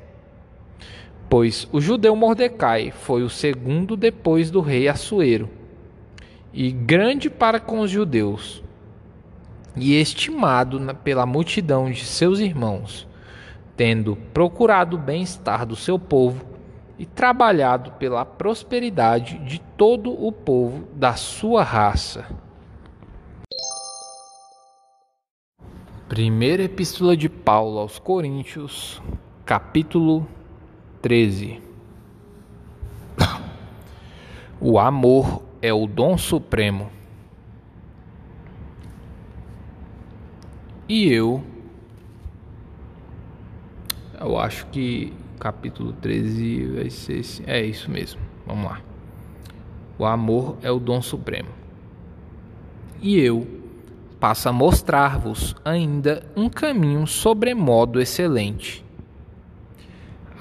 Pois 1.31 1.69
o 1.71 1.81
judeu 1.81 2.17
Mordecai 2.17 2.91
foi 2.91 3.23
o 3.23 3.31
segundo 3.31 3.97
depois 3.97 4.51
do 4.51 4.61
rei 4.61 4.89
Assuero, 4.89 5.49
e 6.53 6.73
grande 6.73 7.31
para 7.31 7.61
com 7.61 7.79
os 7.79 7.91
judeus 7.91 8.65
e 9.77 9.95
estimado 9.95 10.81
pela 11.05 11.25
multidão 11.25 11.89
de 11.89 12.05
seus 12.05 12.41
irmãos, 12.41 13.07
tendo 13.77 14.17
procurado 14.33 14.97
o 14.97 15.01
bem-estar 15.01 15.65
do 15.65 15.77
seu 15.77 16.01
povo 16.01 16.54
e 16.99 17.05
trabalhado 17.05 17.93
pela 17.93 18.25
prosperidade 18.25 19.39
de 19.39 19.59
todo 19.77 20.13
o 20.13 20.31
povo 20.31 20.87
da 20.95 21.15
sua 21.15 21.63
raça. 21.63 22.27
Primeira 26.09 26.63
Epístola 26.63 27.17
de 27.17 27.29
Paulo 27.29 27.79
aos 27.79 27.99
Coríntios, 27.99 29.03
capítulo 29.45 30.27
13. 31.03 31.61
O 34.61 34.79
amor 34.79 35.43
é 35.61 35.73
o 35.75 35.87
dom 35.87 36.17
supremo 36.17 36.91
E 40.89 41.09
eu. 41.09 41.43
Eu 44.21 44.39
acho 44.39 44.67
que 44.67 45.13
capítulo 45.45 45.93
13 45.93 46.65
vai 46.69 46.89
ser. 46.89 47.23
É 47.47 47.63
isso 47.63 47.91
mesmo. 47.91 48.19
Vamos 48.47 48.65
lá. 48.65 48.81
O 49.99 50.07
amor 50.07 50.57
é 50.63 50.71
o 50.71 50.79
dom 50.79 51.03
supremo. 51.03 51.51
E 53.03 53.21
eu 53.21 53.47
passo 54.19 54.49
a 54.49 54.53
mostrar-vos 54.55 55.55
ainda 55.63 56.27
um 56.35 56.49
caminho 56.49 57.07
sobremodo 57.07 58.01
excelente. 58.01 58.83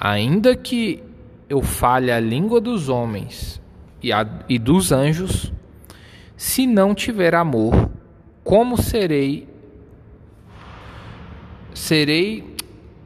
Ainda 0.00 0.56
que 0.56 1.02
eu 1.50 1.60
fale 1.60 2.10
a 2.10 2.18
língua 2.18 2.58
dos 2.58 2.88
homens 2.88 3.60
e, 4.02 4.10
a, 4.10 4.26
e 4.48 4.58
dos 4.58 4.90
anjos, 4.90 5.52
se 6.34 6.66
não 6.66 6.94
tiver 6.94 7.34
amor, 7.34 7.90
como 8.42 8.80
serei 8.80 9.46
serei, 11.74 12.53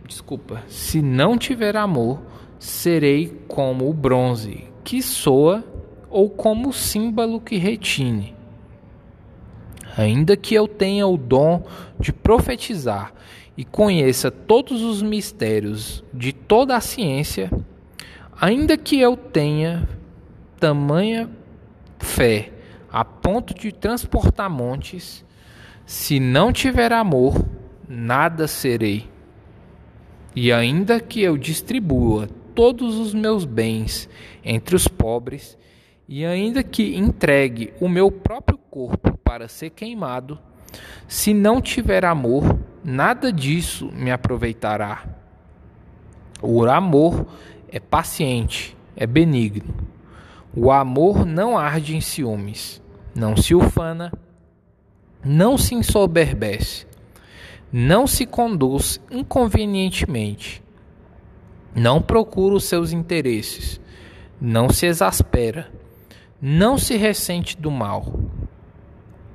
desculpa, 0.08 0.62
se 0.66 1.02
não 1.02 1.36
tiver 1.36 1.76
amor, 1.76 2.20
serei 2.58 3.40
como 3.46 3.88
o 3.88 3.92
bronze 3.92 4.66
que 4.82 5.02
soa 5.02 5.62
ou 6.10 6.30
como 6.30 6.70
o 6.70 6.72
símbolo 6.72 7.38
que 7.40 7.58
retine. 7.58 8.34
Ainda 9.96 10.36
que 10.36 10.54
eu 10.54 10.66
tenha 10.66 11.06
o 11.06 11.16
dom 11.16 11.62
de 12.00 12.12
profetizar 12.12 13.12
e 13.56 13.64
conheça 13.64 14.30
todos 14.30 14.82
os 14.82 15.02
mistérios 15.02 16.02
de 16.14 16.32
toda 16.32 16.74
a 16.74 16.80
ciência, 16.80 17.50
ainda 18.40 18.76
que 18.76 18.98
eu 18.98 19.16
tenha 19.16 19.86
tamanha 20.58 21.28
fé 21.98 22.52
a 22.90 23.04
ponto 23.04 23.52
de 23.52 23.70
transportar 23.72 24.48
montes, 24.48 25.24
se 25.84 26.18
não 26.18 26.52
tiver 26.52 26.92
amor, 26.92 27.44
nada 27.86 28.46
serei. 28.46 29.17
E 30.40 30.52
ainda 30.52 31.00
que 31.00 31.20
eu 31.20 31.36
distribua 31.36 32.28
todos 32.54 32.96
os 32.96 33.12
meus 33.12 33.44
bens 33.44 34.08
entre 34.44 34.76
os 34.76 34.86
pobres, 34.86 35.58
e 36.08 36.24
ainda 36.24 36.62
que 36.62 36.96
entregue 36.96 37.72
o 37.80 37.88
meu 37.88 38.08
próprio 38.08 38.56
corpo 38.56 39.18
para 39.18 39.48
ser 39.48 39.70
queimado, 39.70 40.38
se 41.08 41.34
não 41.34 41.60
tiver 41.60 42.04
amor, 42.04 42.56
nada 42.84 43.32
disso 43.32 43.90
me 43.92 44.12
aproveitará. 44.12 45.08
O 46.40 46.64
amor 46.66 47.26
é 47.68 47.80
paciente, 47.80 48.76
é 48.94 49.08
benigno. 49.08 49.74
O 50.54 50.70
amor 50.70 51.26
não 51.26 51.58
arde 51.58 51.96
em 51.96 52.00
ciúmes, 52.00 52.80
não 53.12 53.36
se 53.36 53.56
ufana, 53.56 54.12
não 55.24 55.58
se 55.58 55.74
ensoberbece, 55.74 56.86
não 57.72 58.06
se 58.06 58.26
conduz 58.26 59.00
inconvenientemente, 59.10 60.62
não 61.74 62.00
procura 62.00 62.54
os 62.54 62.64
seus 62.64 62.92
interesses, 62.92 63.80
não 64.40 64.68
se 64.68 64.86
exaspera. 64.86 65.70
Não 66.40 66.78
se 66.78 66.96
ressente 66.96 67.56
do 67.56 67.68
mal, 67.68 68.14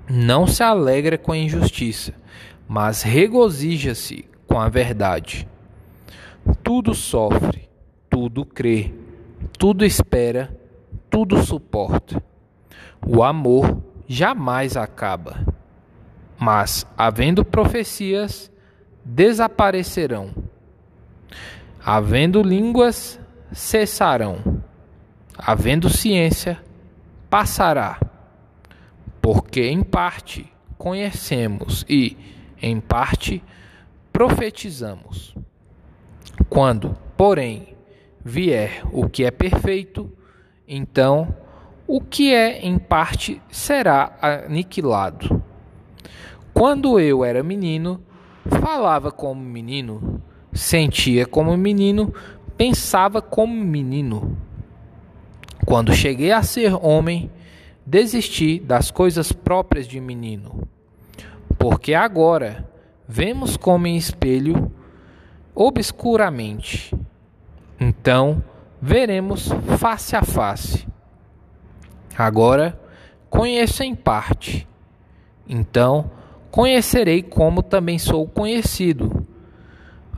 não 0.09 0.47
se 0.47 0.63
alegra 0.63 1.17
com 1.17 1.33
a 1.33 1.37
injustiça, 1.37 2.13
mas 2.65 3.01
regozija-se 3.01 4.23
com 4.47 4.57
a 4.57 4.69
verdade. 4.69 5.45
Tudo 6.63 6.95
sofre, 6.95 7.67
tudo 8.09 8.45
crê, 8.45 8.93
tudo 9.59 9.83
espera, 9.83 10.57
tudo 11.09 11.43
suporta. 11.43 12.23
O 13.05 13.21
amor 13.21 13.83
jamais 14.07 14.77
acaba, 14.77 15.45
mas, 16.43 16.85
havendo 16.97 17.45
profecias, 17.45 18.51
desaparecerão, 19.05 20.35
havendo 21.81 22.43
línguas, 22.43 23.17
cessarão, 23.53 24.61
havendo 25.37 25.89
ciência, 25.89 26.61
passará, 27.29 27.97
porque 29.21 29.69
em 29.69 29.81
parte 29.81 30.51
conhecemos 30.77 31.85
e, 31.87 32.17
em 32.61 32.81
parte, 32.81 33.41
profetizamos. 34.11 35.33
Quando, 36.49 36.93
porém, 37.15 37.73
vier 38.21 38.81
o 38.91 39.07
que 39.07 39.23
é 39.23 39.31
perfeito, 39.31 40.11
então 40.67 41.33
o 41.87 42.01
que 42.01 42.33
é 42.33 42.59
em 42.59 42.77
parte 42.77 43.41
será 43.49 44.17
aniquilado. 44.21 45.41
Quando 46.53 46.99
eu 46.99 47.25
era 47.25 47.41
menino, 47.41 48.01
falava 48.61 49.11
como 49.11 49.41
menino, 49.41 50.21
sentia 50.53 51.25
como 51.25 51.55
menino, 51.57 52.13
pensava 52.55 53.21
como 53.21 53.53
menino. 53.53 54.37
Quando 55.65 55.93
cheguei 55.93 56.31
a 56.31 56.43
ser 56.43 56.73
homem, 56.73 57.31
desisti 57.85 58.59
das 58.59 58.91
coisas 58.91 59.31
próprias 59.31 59.87
de 59.87 59.99
menino. 59.99 60.67
Porque 61.57 61.93
agora 61.93 62.69
vemos 63.07 63.57
como 63.57 63.87
em 63.87 63.95
espelho, 63.95 64.71
obscuramente. 65.55 66.93
Então 67.79 68.43
veremos 68.81 69.49
face 69.77 70.15
a 70.15 70.23
face. 70.23 70.87
Agora 72.17 72.79
conheço 73.29 73.83
em 73.83 73.95
parte. 73.95 74.67
Então 75.47 76.11
conhecerei 76.53 77.23
como 77.23 77.63
também 77.63 77.97
sou 77.97 78.27
conhecido. 78.27 79.25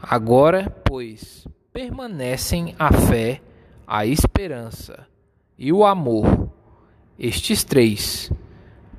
Agora, 0.02 0.70
pois, 0.84 1.48
permanecem 1.72 2.76
a 2.78 2.92
fé, 2.92 3.42
a 3.88 4.06
esperança 4.06 5.08
e 5.58 5.72
o 5.72 5.86
amor, 5.86 6.52
estes 7.18 7.64
três. 7.64 8.30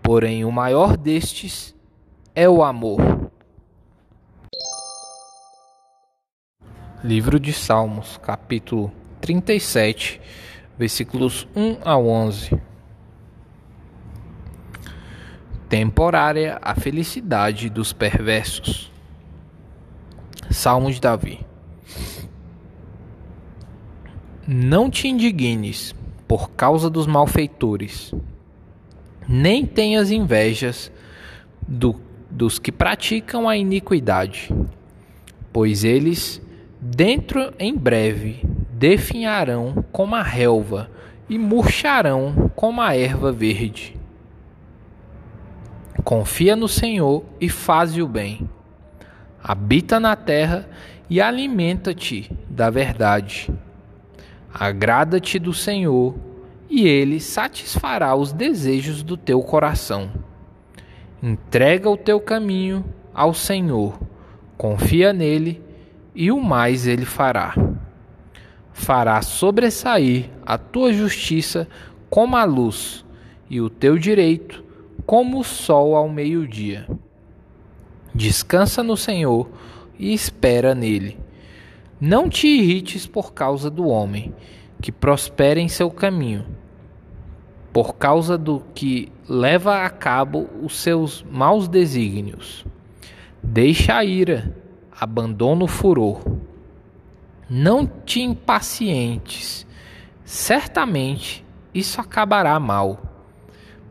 Porém, 0.03 0.47
o 0.47 0.51
maior 0.51 0.97
destes 0.97 1.77
é 2.35 2.49
o 2.49 2.65
amor. 2.65 3.31
Livro 7.05 7.39
de 7.39 7.53
Salmos, 7.53 8.17
capítulo 8.17 8.91
37, 9.21 10.23
versículos 10.79 11.47
1 11.55 11.81
a 11.85 11.99
11. 11.99 12.76
Temporária 15.69 16.61
a 16.63 16.77
felicidade 16.77 17.69
dos 17.69 17.93
perversos. 17.93 18.93
Salmos 20.49 20.95
de 20.95 21.01
Davi. 21.01 21.41
Não 24.47 24.89
te 24.89 25.09
indignes 25.09 25.93
por 26.29 26.51
causa 26.51 26.89
dos 26.89 27.09
malfeitores. 27.09 28.15
Nem 29.27 29.67
tenhas 29.67 30.13
invejas 30.13 30.93
do, 31.67 32.01
dos 32.31 32.61
que 32.61 32.71
praticam 32.71 33.49
a 33.49 33.57
iniquidade, 33.57 34.55
pois 35.53 35.83
eles, 35.83 36.41
dentro 36.81 37.53
em 37.59 37.77
breve, 37.77 38.41
definharão 38.71 39.85
como 39.91 40.15
a 40.15 40.23
relva 40.23 40.89
e 41.29 41.37
murcharão 41.37 42.53
como 42.55 42.81
a 42.81 42.95
erva 42.95 43.33
verde. 43.33 43.97
Confia 46.07 46.55
no 46.55 46.69
Senhor 46.69 47.25
e 47.41 47.49
faze 47.49 48.01
o 48.01 48.07
bem. 48.07 48.49
Habita 49.43 49.99
na 49.99 50.15
terra 50.15 50.69
e 51.11 51.21
alimenta-te 51.21 52.31
da 52.49 52.71
verdade. 52.71 53.51
Agrada-te 54.55 55.37
do 55.41 55.53
Senhor, 55.53 56.15
e 56.71 56.87
ele 56.87 57.19
satisfará 57.19 58.15
os 58.15 58.33
desejos 58.33 59.03
do 59.03 59.17
teu 59.17 59.43
coração. 59.43 60.09
Entrega 61.21 61.91
o 61.91 61.97
teu 61.97 62.21
caminho 62.21 62.85
ao 63.13 63.35
Senhor, 63.35 63.99
confia 64.57 65.13
nele, 65.13 65.61
e 66.15 66.31
o 66.31 66.41
mais 66.41 66.87
ele 66.87 67.05
fará. 67.05 67.53
Fará 68.73 69.21
sobressair 69.23 70.31
a 70.47 70.57
tua 70.57 70.93
justiça 70.93 71.67
como 72.09 72.37
a 72.37 72.45
luz, 72.45 73.05
e 73.51 73.61
o 73.61 73.69
teu 73.69 73.99
direito 73.99 74.66
como 75.07 75.39
o 75.39 75.45
sol 75.45 75.95
ao 75.95 76.09
meio-dia. 76.09 76.87
Descansa 78.13 78.83
no 78.83 78.97
Senhor 78.97 79.49
e 79.99 80.13
espera 80.13 80.75
nele. 80.75 81.19
Não 82.01 82.29
te 82.29 82.49
irrites 82.49 83.07
por 83.07 83.33
causa 83.33 83.71
do 83.71 83.87
homem, 83.87 84.35
que 84.83 84.93
prospera 84.93 85.61
em 85.61 85.69
seu 85.69 85.91
caminho, 85.91 86.45
por 87.73 87.95
causa 87.95 88.37
do 88.37 88.61
que 88.75 89.11
leva 89.29 89.85
a 89.85 89.91
cabo 89.91 90.49
os 90.63 90.77
seus 90.77 91.25
maus 91.31 91.69
desígnios. 91.69 92.67
Deixa 93.43 93.97
a 93.97 94.05
ira, 94.05 94.55
abandona 94.93 95.65
o 95.65 95.69
furor. 95.69 96.21
Não 97.49 97.87
te 97.87 98.21
impacientes, 98.21 99.67
certamente 100.25 101.45
isso 101.73 102.01
acabará 102.01 102.59
mal, 102.59 103.16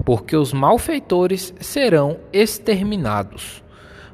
porque 0.05 0.37
os 0.37 0.53
malfeitores 0.53 1.51
serão 1.59 2.17
exterminados, 2.31 3.63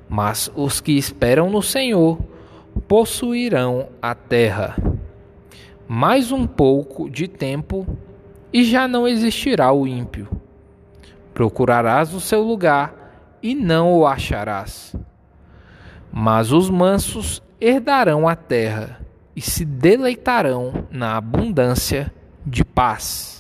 mas 0.10 0.50
os 0.56 0.80
que 0.80 0.94
esperam 0.94 1.50
no 1.50 1.62
Senhor 1.62 2.18
possuirão 2.88 3.90
a 4.02 4.16
terra. 4.16 4.78
Mais 5.86 6.32
um 6.32 6.48
pouco 6.48 7.10
de 7.10 7.28
tempo 7.28 7.86
e 8.54 8.64
já 8.64 8.88
não 8.88 9.06
existirá 9.06 9.74
o 9.74 9.86
ímpio. 9.86 10.30
Procurarás 11.34 12.14
o 12.14 12.22
seu 12.22 12.42
lugar 12.42 13.38
e 13.44 13.54
não 13.54 13.94
o 13.94 14.08
acharás. 14.08 14.96
Mas 16.12 16.54
os 16.54 16.70
mansos 16.70 17.44
herdarão 17.60 18.28
a 18.28 18.36
terra 18.36 19.02
e 19.36 19.42
se 19.42 19.66
deleitarão 19.66 20.86
na 20.90 21.18
abundância 21.18 22.12
de 22.46 22.64
paz. 22.64 23.31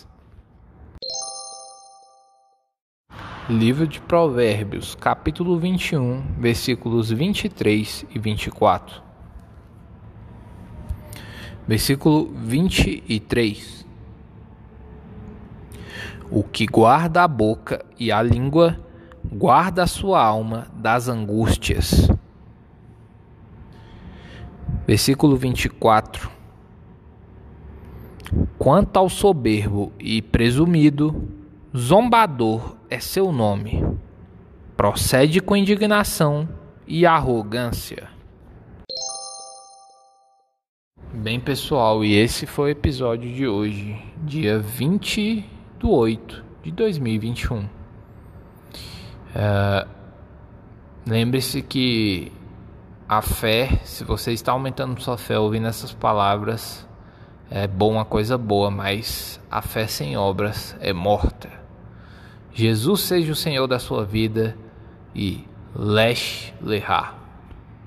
Livro 3.51 3.85
de 3.85 3.99
Provérbios, 3.99 4.95
capítulo 4.95 5.59
21, 5.59 6.23
versículos 6.39 7.11
23 7.11 8.05
e 8.09 8.17
24. 8.17 9.01
Versículo 11.67 12.31
23. 12.33 13.85
O 16.31 16.43
que 16.43 16.65
guarda 16.65 17.23
a 17.23 17.27
boca 17.27 17.85
e 17.99 18.09
a 18.09 18.21
língua, 18.21 18.79
guarda 19.29 19.83
a 19.83 19.87
sua 19.87 20.23
alma 20.23 20.67
das 20.73 21.09
angústias. 21.09 22.09
Versículo 24.87 25.35
24. 25.35 26.31
Quanto 28.57 28.95
ao 28.95 29.09
soberbo 29.09 29.91
e 29.99 30.21
presumido, 30.21 31.40
zombador 31.75 32.75
é 32.89 32.99
seu 32.99 33.31
nome. 33.31 33.83
Procede 34.75 35.39
com 35.39 35.55
indignação 35.55 36.47
e 36.87 37.05
arrogância. 37.05 38.09
Bem, 41.13 41.39
pessoal, 41.39 42.03
e 42.03 42.15
esse 42.15 42.45
foi 42.45 42.69
o 42.69 42.71
episódio 42.71 43.31
de 43.33 43.47
hoje, 43.47 44.01
dia 44.23 44.59
20 44.59 45.45
do 45.79 45.91
8 45.91 46.43
de 46.63 46.71
2021. 46.71 47.69
É, 49.35 49.87
Lembre-se 51.05 51.61
que 51.61 52.31
a 53.09 53.21
fé, 53.21 53.79
se 53.83 54.03
você 54.03 54.31
está 54.31 54.51
aumentando 54.51 55.01
sua 55.01 55.17
fé 55.17 55.37
ouvindo 55.37 55.67
essas 55.67 55.93
palavras, 55.93 56.87
é 57.49 57.67
bom 57.67 57.93
uma 57.93 58.05
coisa 58.05 58.37
boa, 58.37 58.71
mas 58.71 59.41
a 59.49 59.61
fé 59.61 59.87
sem 59.87 60.15
obras 60.15 60.75
é 60.79 60.93
morta. 60.93 61.60
Jesus 62.53 63.01
seja 63.01 63.31
o 63.31 63.35
Senhor 63.35 63.67
da 63.67 63.79
sua 63.79 64.03
vida 64.03 64.57
e 65.15 65.43
Lesh 65.75 66.53
Lehar. 66.61 67.20